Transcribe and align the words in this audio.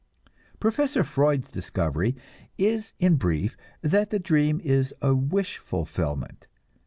Professor 0.59 1.03
Freud's 1.03 1.51
discovery 1.51 2.15
is 2.57 2.93
in 2.97 3.17
brief 3.17 3.55
that 3.83 4.09
the 4.09 4.17
dream 4.17 4.59
is 4.63 4.91
a 4.99 5.13
wish 5.13 5.59
fulfillment. 5.59 6.47